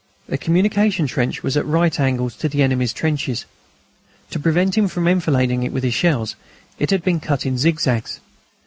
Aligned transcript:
The 0.27 0.39
communication 0.39 1.05
trench 1.05 1.43
was 1.43 1.55
at 1.55 1.63
right 1.63 1.99
angles 1.99 2.35
to 2.37 2.49
the 2.49 2.63
enemy's 2.63 2.91
trenches. 2.91 3.45
To 4.31 4.39
prevent 4.39 4.75
him 4.75 4.87
from 4.87 5.07
enfilading 5.07 5.61
it 5.61 5.71
with 5.71 5.83
his 5.83 5.93
shells, 5.93 6.35
it 6.79 6.89
had 6.89 7.03
been 7.03 7.19
cut 7.19 7.45
in 7.45 7.55
zigzags. 7.59 8.19